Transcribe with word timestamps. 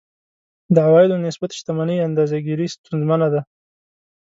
د 0.73 0.75
عوایدو 0.87 1.23
نسبت 1.27 1.49
شتمنۍ 1.57 1.97
اندازه 2.07 2.37
ګیري 2.47 2.67
ستونزمنه 2.75 3.27
ده. 3.33 3.41